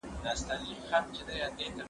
[0.41, 1.67] سبزیجات وچ کړه؟